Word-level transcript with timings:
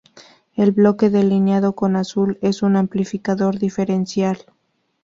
El 0.55 0.71
bloque 0.71 1.11
delineado 1.11 1.75
con 1.75 1.95
azul 1.95 2.39
es 2.41 2.63
un 2.63 2.75
amplificador 2.75 3.59
diferencial. 3.59 4.47